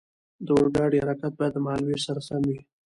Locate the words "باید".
1.39-1.53